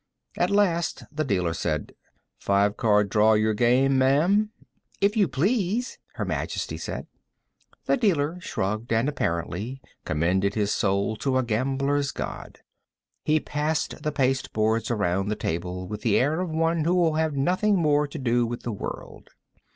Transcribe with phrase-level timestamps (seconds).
[0.35, 1.93] At last, the dealer said:
[2.39, 4.49] "Five card draw your game, ma'am?"
[4.99, 7.05] "If you please," Her Majesty said.
[7.85, 12.61] The dealer shrugged and, apparently, commended his soul to a gambler's God.
[13.25, 17.35] He passed the pasteboards around the table with the air of one who will have
[17.35, 19.29] nothing more to do with the world.